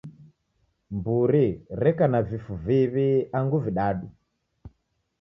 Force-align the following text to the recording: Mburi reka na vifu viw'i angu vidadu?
Mburi 0.95 1.43
reka 1.83 2.09
na 2.13 2.23
vifu 2.31 2.59
viw'i 2.65 3.07
angu 3.41 3.63
vidadu? 3.69 4.13